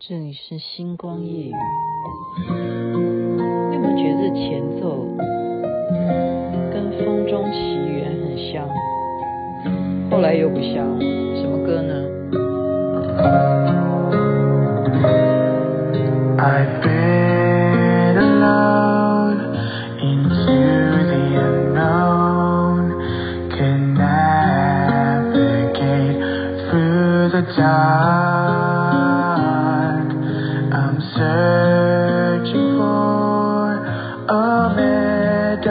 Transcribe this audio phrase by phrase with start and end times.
[0.00, 1.54] 这里是星光夜雨。
[2.50, 5.06] 你有没有觉得前奏
[6.70, 8.68] 跟《风中奇缘》很像？
[10.10, 11.00] 后来又不像，
[11.40, 11.94] 什么歌呢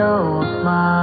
[0.04, 0.93] show a smile.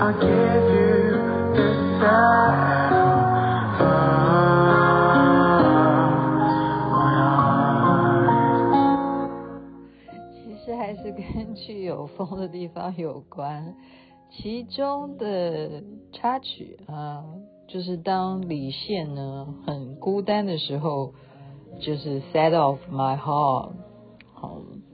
[0.00, 1.18] I'll give you
[1.98, 2.38] the。
[10.32, 13.74] 其实还是跟去有风的地方有关，
[14.30, 17.24] 其中的插曲啊，
[17.66, 21.12] 就是当李现呢很孤单的时候，
[21.80, 23.72] 就是 set off my heart。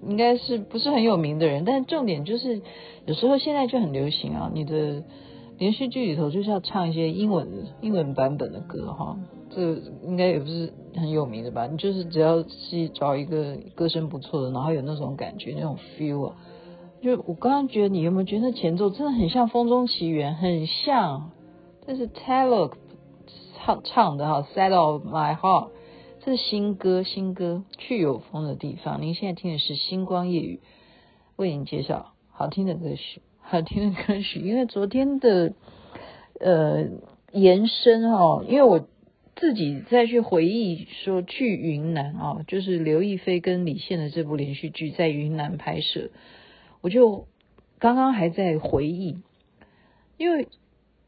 [0.09, 2.63] 应该是不是很有名的人，但重点就是
[3.07, 5.03] 有时候现在就很流行啊，你的
[5.59, 7.49] 连续剧里头就是要唱一些英文
[7.81, 9.17] 英文版本的歌哈，
[9.51, 11.67] 这应该也不是很有名的吧？
[11.67, 16.37] 你就是只要是找一个歌声不错的，然后有那种感觉那种 feel 啊。
[17.03, 21.33] 就我刚刚觉得，你有没有觉得前奏真的很像《风中奇缘》，很像，
[21.87, 22.73] 这是 Taylor
[23.59, 25.65] 唱唱的哈，《Set off My Heart》，
[26.25, 29.03] 这是新歌，新歌去有风的地方。
[29.03, 30.61] 您现在听的是星光夜语，
[31.37, 34.41] 为您介绍好听的歌曲，好听的歌曲。
[34.41, 35.53] 因为昨天的
[36.41, 36.87] 呃
[37.31, 38.89] 延伸哈，因为我
[39.37, 46.09] 自己再去回忆说去云南啊，就是刘亦菲跟李现的这部连续剧在云南拍摄。
[46.81, 47.27] 我就
[47.79, 49.19] 刚刚还在回忆，
[50.17, 50.49] 因为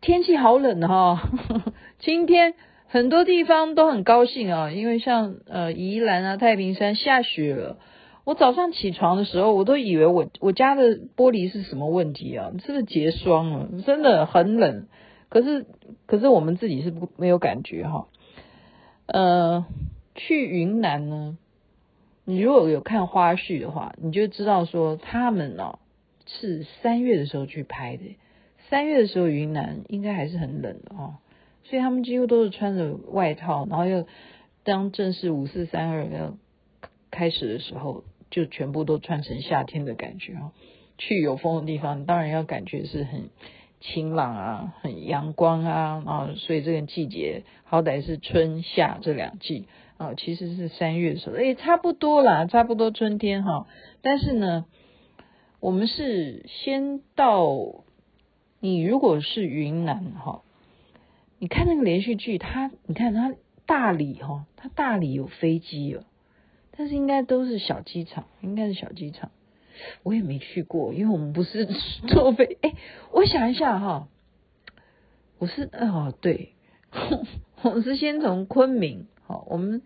[0.02, 1.30] 天气好冷哈，
[2.00, 2.52] 今天
[2.88, 7.78] 很多地方都很高兴啊，因为像呃宜兰啊、太平山下雪了。
[8.24, 12.50] 我早上起床的时候，我都以为我我家的玻璃是什么问题啊？
[12.64, 13.68] 是不是结霜了？
[13.84, 14.86] 真的很冷。
[15.28, 15.66] 可是
[16.06, 18.08] 可是我们自己是不没有感觉哈。
[19.06, 19.64] 呃，
[20.14, 21.38] 去云南呢？
[22.24, 25.78] 你如果有看花絮的话，你就知道说他们哦
[26.26, 28.16] 是三月的时候去拍的。
[28.68, 31.14] 三月的时候云南应该还是很冷的哦，
[31.68, 34.06] 所以他们几乎都是穿着外套，然后又
[34.64, 36.36] 当正式五四三二要
[37.10, 40.52] 开始的时候，就全部都穿成夏天的感觉哦。
[40.98, 43.30] 去有风的地方，当然要感觉是很
[43.80, 49.66] 晴朗啊，很阳光啊，啊，所以这个季节好歹是春夏这两季。
[49.98, 53.66] 啊、其实是三月的时候，诶，差不多啦，差不多春天哈。
[54.02, 54.66] 但是呢，
[55.58, 57.48] 我们是先到，
[58.60, 60.42] 你如果是云南哈，
[61.38, 63.34] 你看那个连续剧，它，你看它
[63.66, 66.04] 大理哈，它大理有飞机了，
[66.76, 69.30] 但是应该都是小机场，应该是小机场。
[70.02, 71.66] 我也没去过，因为我们不是
[72.08, 72.74] 坐飞，诶，
[73.12, 74.08] 我想一下哈，
[75.38, 76.54] 我是哦对，
[77.62, 79.06] 我是先从昆明。
[79.26, 79.82] 好，我们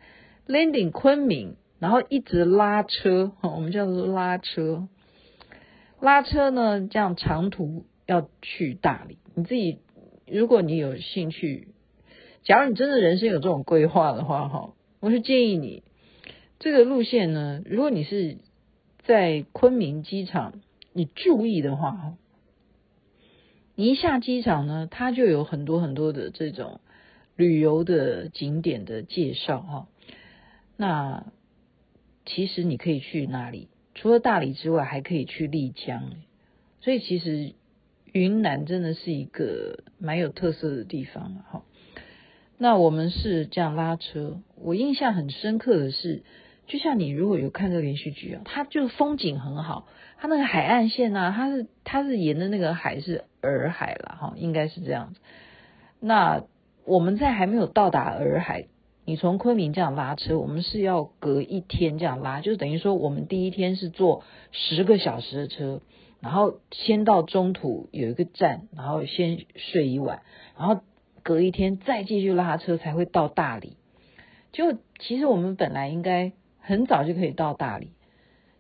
[0.46, 4.86] landing 昆明，然后一直拉车，我们叫做拉车。
[5.98, 9.18] 拉车呢，这样长途要去大理。
[9.34, 9.80] 你自己，
[10.30, 11.68] 如果你有兴趣，
[12.44, 15.82] 假如你真的人生有这种规划的话，哈，我是建议你
[16.58, 18.38] 这个路线呢，如果你是
[19.04, 20.60] 在昆明机场，
[20.92, 22.16] 你注意的话，哈，
[23.74, 26.80] 你一下机场呢，它就有很多很多的这种。
[27.36, 29.88] 旅游的景点的介绍哈，
[30.76, 31.32] 那
[32.26, 33.70] 其实你可以去哪里？
[33.94, 36.12] 除了大理之外，还可以去丽江。
[36.82, 37.54] 所以其实
[38.12, 41.62] 云南真的是一个蛮有特色的地方哈。
[42.58, 46.22] 那我们是这样拉车，我印象很深刻的是，
[46.66, 49.86] 就像你如果有看这个连续剧啊，它就风景很好，
[50.18, 55.20] 它那个海岸线啊，它是它是沿的那个海是洱海了哈，应该是这样子。
[56.00, 56.44] 那
[56.84, 58.66] 我们在还没有到达洱海，
[59.06, 64.22] 你从昆明这样拉车，我们是要隔一天这样拉，就等于说我们第一天是坐
[64.52, 65.80] 十个小时的车，
[66.20, 70.22] 然后先到中途有一个站，然后先睡一晚，
[70.58, 70.82] 然后
[71.22, 73.76] 隔一天再继续拉车才会到大理。
[74.52, 77.92] 就其实我们本来应该很早就可以到大理。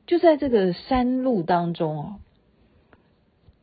[0.06, 2.16] 就在这个山路当中哦，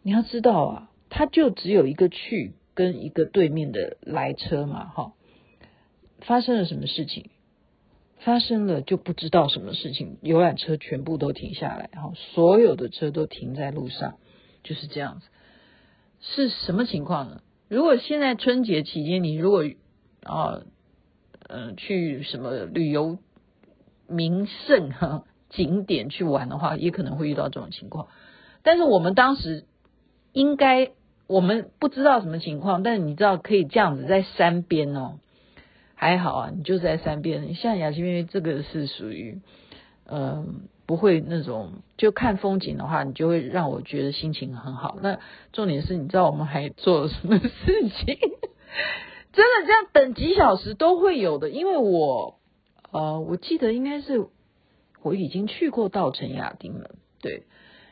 [0.02, 5.14] 你要知道啊，它就只有一个去跟一个对面的来车嘛，哈。
[6.22, 7.30] 发生了什么事情？
[8.20, 14.18] 发生了就不知道什么事情，游览车全部都停下来，然后所有的车都停在路上，
[14.64, 15.28] 就是这样子。
[16.20, 17.42] 是什么情况呢？
[17.70, 19.64] 如果现在春节期间，你如果
[20.24, 20.62] 啊，
[21.48, 23.20] 嗯、呃，去什么旅游
[24.08, 28.08] 名胜哈景点去玩的话，也可能会遇到这种情况。
[28.64, 29.66] 但是我们当时
[30.34, 30.92] 应该，
[31.28, 35.20] 我们不知道什么情况，但是你知道可以这样子在山边哦。
[36.00, 37.56] 还好啊，你就在山边。
[37.56, 39.42] 像雅琪妹妹这个是属于，
[40.06, 45.00] 嗯、不会那种就看风景的话，你就会让我觉得心情很好。
[45.02, 45.18] 那
[45.54, 47.50] 重点是，你知道我们还做了什么事
[47.90, 48.16] 情？
[49.34, 52.40] 真的这样等几小时都会有的，因为我，
[52.92, 54.28] 呃，我记得应该是
[55.02, 56.92] 我已经去过稻城亚丁了，
[57.22, 57.44] 对，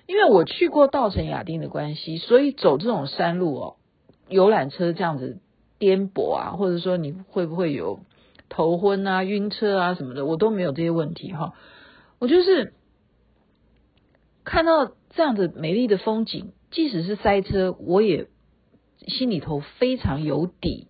[0.05, 3.75] 因为我去过稻城亚丁的关系，所以走这种山路哦，
[4.29, 5.39] 游览车这样子。
[5.85, 7.99] 颠簸啊，或者说你会不会有
[8.49, 11.53] 头昏啊、晕车啊什么的，我都没有这些问题哈。
[12.17, 12.73] 我就是
[14.43, 18.29] 看到这样的美丽的风景，即使是塞车，我也
[19.05, 20.87] 心里头非常有底。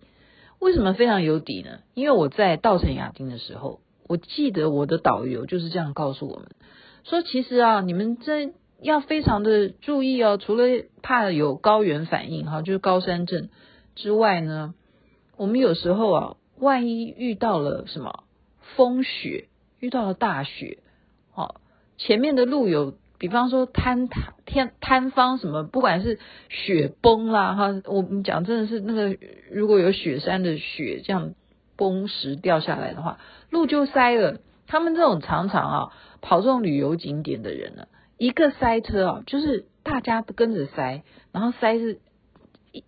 [0.60, 1.80] 为什么非常有底呢？
[1.92, 6.48] 因为我在稻城亚丁的时候，我记得我的导游就是这样告诉我们
[7.04, 10.64] 说，其实啊，你们真要非常的注意哦，除了
[11.02, 13.50] 怕有高原反应哈，就是高山症。
[13.94, 14.74] 之外呢，
[15.36, 18.24] 我们有时候啊，万一遇到了什么
[18.76, 19.48] 风雪，
[19.80, 20.78] 遇到了大雪，
[21.30, 21.60] 好，
[21.98, 26.18] 前面的路有，比方说坍塌、天坍方什么，不管是
[26.48, 29.18] 雪崩啦，哈，我们讲真的是那个，
[29.50, 31.34] 如果有雪山的雪这样
[31.76, 33.18] 崩石掉下来的话，
[33.50, 34.40] 路就塞了。
[34.66, 35.92] 他们这种常常啊
[36.22, 37.86] 跑这种旅游景点的人呢，
[38.18, 41.02] 一个塞车啊，就是大家都跟着塞，
[41.32, 42.00] 然后塞是。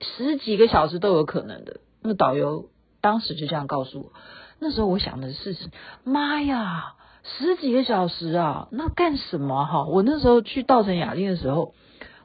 [0.02, 1.80] 十几个小时都有可能的。
[2.08, 2.70] 那导游
[3.02, 4.12] 当时就这样告诉我。
[4.58, 5.54] 那时候我想的是，
[6.04, 9.84] 妈呀，十几个小时啊，那干什么哈？
[9.84, 11.74] 我那时候去稻城亚丁的时候，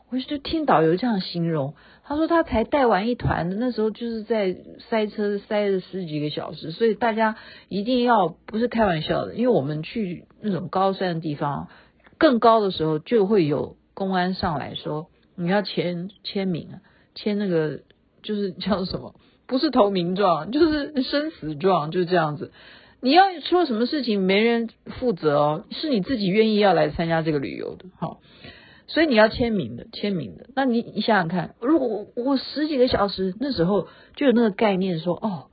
[0.09, 1.75] 我就听导游这样形容，
[2.05, 4.55] 他说他才带完一团的，那时候就是在
[4.89, 7.35] 塞车塞了十几个小时，所以大家
[7.67, 11.67] 一定要不是开玩笑的，因为我们去那种高山的地方，
[12.17, 16.79] 更高的时候就会有公安上来说你要签签名啊。
[17.15, 17.81] 签那个
[18.23, 19.13] 就是叫什么？
[19.53, 22.51] 不是投名状，就是生死状，就是这样子。
[23.01, 24.67] 你要出了什么事情，没人
[24.99, 28.19] 负责哦，是你自己愿意要来参加这个旅游的，好，
[28.87, 30.47] 所以你要签名的，签名的。
[30.55, 35.51] 那你你想想看，如果我，我十几个小时那时候就有那个概念说，哦，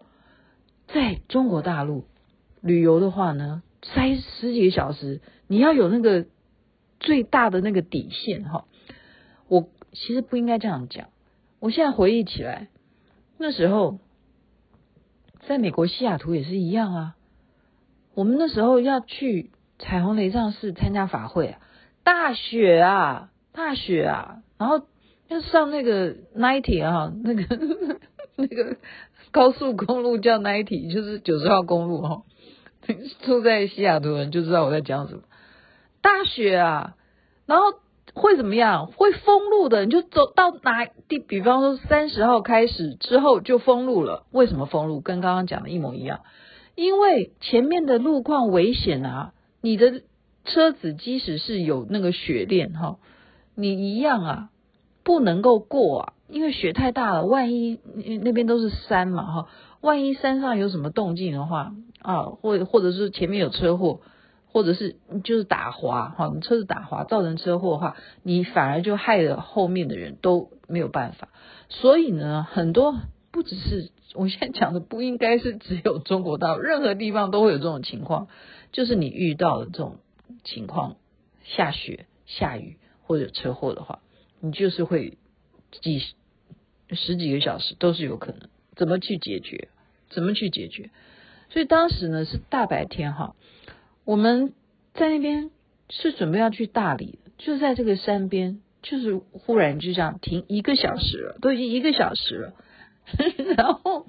[0.89, 2.07] 在中国大陆
[2.63, 6.25] 旅游的话呢，塞十几个小时，你要有那个
[7.01, 8.65] 最大的那个底线哈。
[9.47, 11.09] 我其实不应该这样讲。
[11.59, 12.69] 我现在回忆起来，
[13.43, 13.99] 那时候
[15.49, 17.17] 在美国西雅图也是一样啊。
[18.13, 21.59] 我们那时候要去彩虹雷藏寺参加法会啊，
[22.05, 24.87] 大雪啊，大雪啊，然后
[25.29, 27.59] 要上那个 ninety 啊，那个
[28.37, 28.77] 那个
[29.31, 32.23] 高速公路叫 ninety，就是九十号公路哈。
[33.25, 35.23] 住在西雅图人就知道我在讲什么，
[36.03, 36.95] 大雪啊，
[37.47, 37.65] 然后。
[38.15, 38.89] 会怎么样？
[38.89, 44.27] 会封路的，你就走到哪地，比方说三十号开始之后就封路了。
[44.33, 45.01] 为什么封路？
[45.01, 46.21] 跟刚刚讲的一模一样，
[46.75, 49.33] 因为前面的路况危险啊！
[49.61, 50.03] 你的
[50.45, 52.99] 车子即使是有那个雪链哈，
[53.55, 54.49] 你一样啊，
[55.05, 57.27] 不能够过啊，因为雪太大了。
[57.27, 57.79] 万一
[58.23, 59.49] 那边都是山嘛哈，
[59.81, 64.01] 万一山上有什么动静的话啊，或或者是前面有车祸。
[64.53, 71.29] 或者是就是打滑哈，你车子打滑造成车祸的话，你反而就害了后面的人都没有办法。
[71.69, 72.97] 所以呢，很多
[73.31, 78.27] 不只是我现在讲的，不应该是只有中国大陆，任何地方都会有这种情况。
[78.73, 79.99] 就是你遇到的这种
[80.43, 80.97] 情况，
[81.45, 84.01] 下雪、下雨或者车祸的话，
[84.41, 85.17] 你就是会
[85.81, 86.03] 几
[86.91, 88.49] 十几个小时都是有可能。
[88.75, 89.69] 怎么去解决？
[90.09, 90.91] 怎么去解决？
[91.51, 93.37] 所以当时呢是大白天哈。
[94.11, 94.55] 我们
[94.93, 95.53] 在那边
[95.89, 102.53] 是准备要去大理，就在这个山边，就是忽然就这样停一个小时了，都已经一个小时了，
[103.57, 104.07] 然后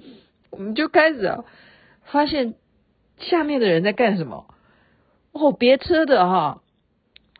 [0.50, 1.44] 我们就开始啊，
[2.02, 2.54] 发现
[3.18, 4.52] 下面的人在干什么？
[5.30, 6.62] 哦，别车的哈，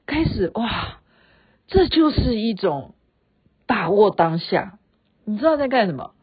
[0.07, 1.01] 开始哇，
[1.67, 2.95] 这就是一种
[3.67, 4.79] 把握当下，
[5.25, 6.15] 你知道在干什么？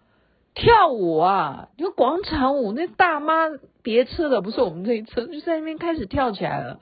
[0.59, 3.47] 跳舞啊，就广场舞，那大妈
[3.81, 6.79] 别车的，不是我们这一车，就在那边开始跳起来了。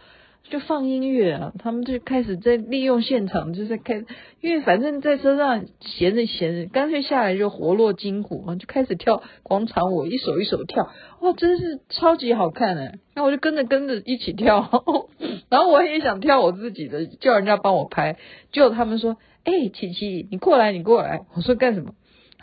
[0.49, 4.05] 就放音乐啊，他们就开始在利用现场，就在开，
[4.39, 12.97] 因为反正在车上闲着闲着，干脆下来就活络筋骨啊，就开始跳广场舞，一首一首跳，哇，真是超级好看哎！
[13.13, 14.85] 那我就跟着跟着一起跳，
[15.49, 18.15] 然后我也想跳我自己的，叫人家帮我拍，
[18.53, 21.91] 结果他们说，哎、琪琪，你过来，你过来，我说干什么？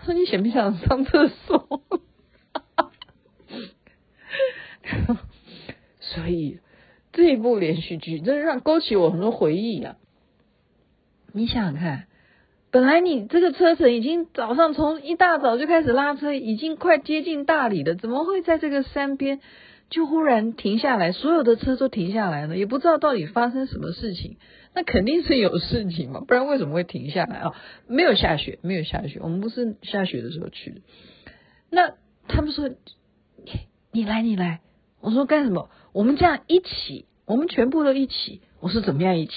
[0.04, 1.82] 说你想不想上厕所？
[6.00, 6.60] 所以。
[7.16, 9.94] 这一部连续剧真的让勾起我很多回忆啊！
[11.32, 12.08] 你想想看，
[12.72, 19.38] 本来你这个车程已经早上从一大早就开始拉车，已经快接近大理了，怎么会在这个山边
[19.90, 21.12] 就忽然停下来？
[21.12, 24.38] 所有的车都停下来了，也不知道到底发生什么事情。
[24.74, 27.54] 那肯定是有事情嘛，不然为什么会停下来啊？
[27.86, 30.80] 没有下雪，没有下雪，我们不是下雪的时候去的。
[31.70, 31.94] 那
[32.26, 32.70] 他们说
[33.92, 34.60] ：“你来，你来。”
[35.00, 35.70] 我说干什么？
[35.92, 38.40] 我们这样一起，我们全部都一起。
[38.60, 39.32] 我说怎么样一起？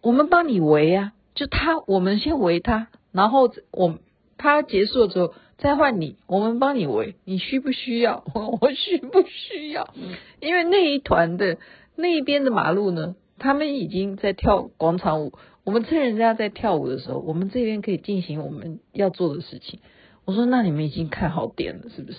[0.00, 3.98] 我们帮你围啊，就他，我们先围他，然后我
[4.38, 7.16] 他结束了之后再换你，我们帮你围。
[7.24, 8.24] 你需不需要？
[8.60, 9.94] 我需不需要？
[10.40, 11.58] 因为那一团的
[11.94, 15.32] 那一边的马路呢，他们已经在跳广场舞。
[15.64, 19.80] 我们趁人家在跳舞的时候，我们这边可以进行我们要做的事情。
[20.24, 22.18] 我说那你们已经看好点了是不是？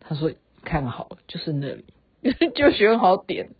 [0.00, 0.32] 他说
[0.64, 1.84] 看好了，就是那里。
[2.56, 3.50] 就选好点，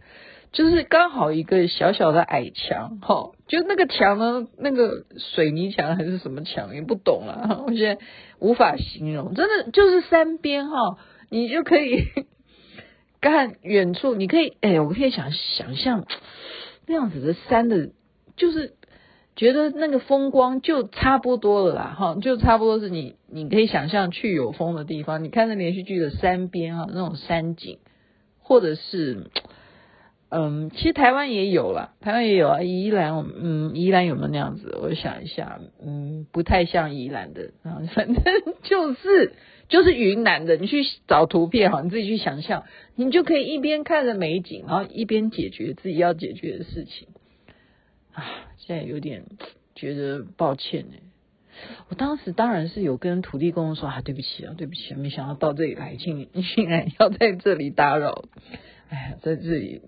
[0.50, 8.04] 就是刚好一个小小的矮墙，哈，就那个墙呢，那个水泥墙还是什么墙也不懂了，我现在
[8.40, 10.98] 无法形容，真的就是山边哈，
[11.30, 12.06] 你就可以
[13.20, 16.04] 看远处，你可以，哎，我可以想想象
[16.86, 17.90] 那样子的山的，
[18.36, 18.74] 就是
[19.34, 27.78] 觉得那个风光就差不多了啦，哈，就差不多是你你可以想象去有风的地方，你看那连续剧的山边啊，那种山景。
[28.48, 29.28] 或者是，
[30.28, 32.60] 嗯，其实台湾也有啦，台湾也有啊。
[32.60, 34.76] 宜兰，嗯，宜兰有没有那样子？
[34.82, 38.22] 我想一下，嗯，不太像宜兰的啊，反正
[38.64, 39.34] 就是
[39.68, 40.56] 就是云南的。
[40.56, 42.64] 你去找图片哈，你自己去想象，
[42.96, 47.06] 你就可以一边看着美景，然后一边解决自己要解决的事情。
[48.12, 48.24] 啊，
[48.56, 49.24] 现在有点
[49.76, 50.96] 觉得抱歉呢。
[51.88, 58.24] 我当时当然是有跟土地公说啊，对不起啊，对不起啊，没想到到这里来，竟竟然要在这里打扰。
[58.88, 59.80] 哎呀，在这里，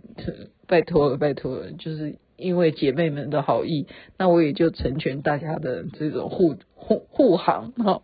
[0.67, 3.87] 拜托了，拜托了，就是因为姐妹们的好意，
[4.17, 8.02] 那我也就成全大家的这种护护护航哈，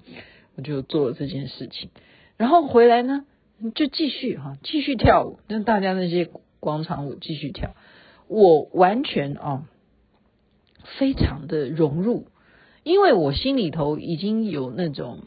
[0.57, 1.91] 我就做了这件事情。
[2.37, 3.25] 然后回来呢，
[3.75, 6.29] 就继续哈，继续跳舞，跟大家那些
[6.61, 7.75] 广场舞继续跳。
[8.27, 9.69] 我完全啊，
[10.99, 12.27] 非常的融入。
[12.83, 15.21] 因为我心里头已经有那种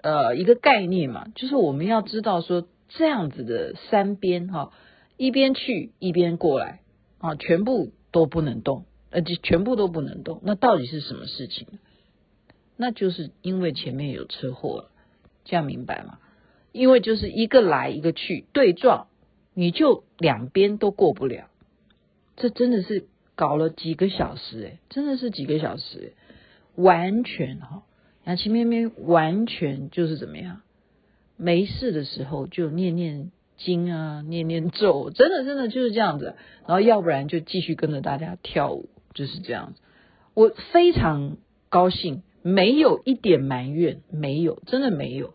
[0.00, 4.72] 呃一个概念嘛，就是我们要知道说这样子的三边哈，
[5.16, 6.80] 一边去一边过来
[7.18, 10.40] 啊，全部都不能动，呃，就全部都不能动。
[10.42, 11.66] 那到底是什么事情？
[12.76, 14.90] 那就是因为前面有车祸了，
[15.44, 16.18] 这样明白吗？
[16.72, 19.06] 因为就是一个来一个去对撞，
[19.54, 21.48] 你就两边都过不了。
[22.36, 26.14] 这真的是搞了几个小时诶，真的是几个小时。
[26.74, 27.82] 完全哈，
[28.24, 30.62] 雅琪妹妹完全就是怎么样？
[31.42, 36.36] 没事的时候就念念经啊，念念咒，真的真的就是这样子。
[36.66, 39.80] 然后要不然就继续跟着大家跳舞，就是这样子。
[40.34, 41.36] 我非常
[41.68, 45.34] 高兴，没有一点埋怨，没有，真的没有。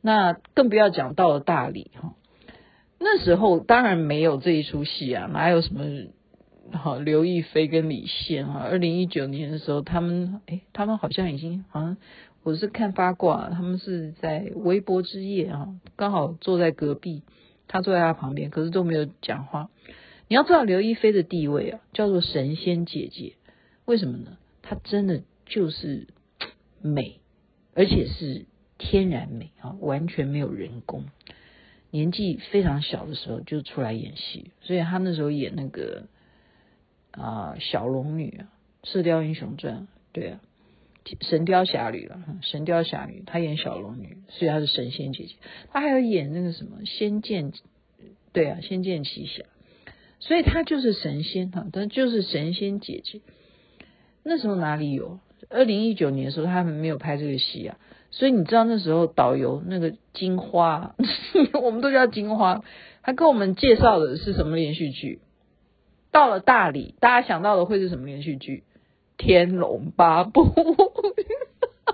[0.00, 2.14] 那更不要讲到了大理哈，
[2.98, 5.84] 那时候当然没有这一出戏啊，哪有什么？
[6.72, 11.98] 好，刘亦菲跟李现哈，二零一九年的时候，他们诶，他们好像已经好像
[12.42, 17.22] 我是看八卦，他们是在微博之夜啊，刚好坐在隔壁，
[17.68, 19.70] 他坐在他旁边，可是都没有讲话。
[20.28, 23.34] 你要知道刘亦菲的地位啊，叫做神仙姐姐，
[23.84, 24.36] 为什么呢？
[24.62, 26.08] 她真的就是
[26.82, 27.20] 美，
[27.74, 28.46] 而且是
[28.78, 31.04] 天然美啊，完全没有人工。
[31.90, 36.04] 年纪非常小的时候就出来演戏，所以她那时候演那个。
[37.12, 38.48] 啊，小龙女啊，
[38.90, 39.82] 《射雕英雄传》
[40.12, 40.40] 对啊，
[41.20, 45.34] 《神雕侠侣》了，《神雕侠侣》她演小龙女，所以她是神仙姐姐。
[45.70, 47.52] 她还有演那个什么《仙剑》，
[48.32, 49.42] 对啊，《仙剑奇侠》，
[50.20, 53.20] 所以她就是神仙哈，她就是神仙姐姐。
[54.22, 55.18] 那时候哪里有？
[55.50, 57.76] 二零一九年的时候，他们没有拍这个戏啊，
[58.10, 60.94] 所以你知道那时候导游那个金花，
[61.60, 62.62] 我们都叫金花，
[63.02, 65.20] 他跟我们介绍的是什么连续剧？
[66.12, 68.62] 到了大理，大家想到的会是什么连续剧？
[69.22, 70.46] 《天龙八部》。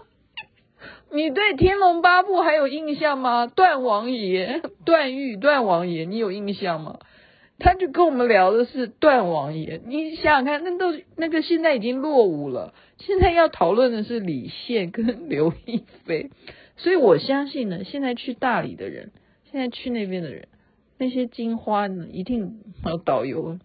[1.12, 3.46] 你对《天龙八部》还有印象吗？
[3.46, 7.00] 段王爷、段誉、段王爷，你有印象吗？
[7.58, 9.78] 他就跟我们聊的是段王爷。
[9.84, 16.30] 你想想看，那都那个现在已经落伍了，现在要讨论的是李现跟刘亦菲。
[16.78, 19.12] 所以我相信呢，现在去大理的人，
[19.50, 20.48] 现在去那边的人，
[20.96, 22.60] 那些金花呢，一定
[23.04, 23.58] 导游，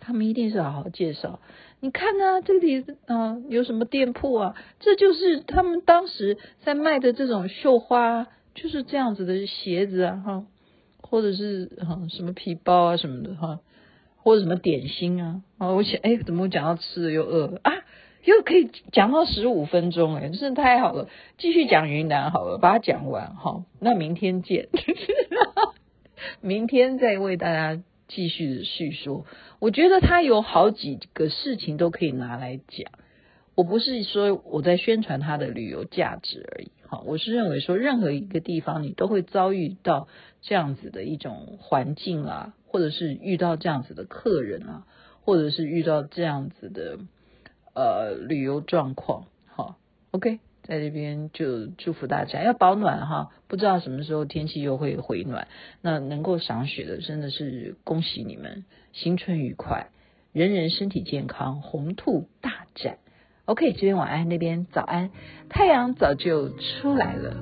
[0.00, 1.40] 他们一定是好好介绍。
[1.84, 4.54] 你看啊，这里嗯有什么店铺啊？
[4.78, 10.46] 这就是他们当时在卖的这种绣花，就是这样子的鞋子啊，哈，
[11.00, 13.58] 或者是哈什么皮包啊什么的哈，
[14.16, 15.70] 或者什么点心啊啊！
[15.70, 17.72] 我想，哎，怎么讲到吃的又饿了啊？
[18.24, 21.08] 又可以讲到十五分钟，哎，真是太好了！
[21.36, 23.64] 继续讲云南好了，把它讲完哈。
[23.80, 24.68] 那明天见，
[26.40, 27.82] 明天再为大家
[28.14, 29.26] 继续的叙说。
[29.58, 32.92] 我觉得他有好几个事情都可以拿来讲。
[33.54, 40.08] 我不是说我在宣传他的旅游价值而已，哈，我是认为说任何一个地方你都会遭遇到
[40.40, 44.86] 这样子的一种环境啊，或者是遇到这样子的客人啊，
[45.22, 46.98] 或者是遇到这样子的。
[47.74, 49.78] 呃，旅游状况好
[50.10, 55.48] ，OK，在这边就祝福大家要保暖哈，不知道什么时候天气又会回暖，
[55.80, 59.88] 那能够赏雪的真的是恭喜你们，新春愉快，
[60.32, 62.98] 人人身体健康，红兔大展
[63.44, 65.10] ，OK，这边晚安，那边早安，
[65.48, 67.34] 太阳早就出来了。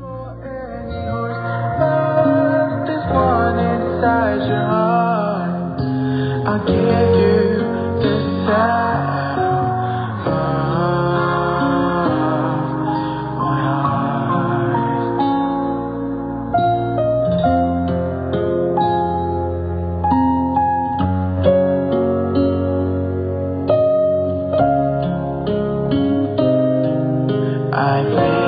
[27.80, 28.39] I live.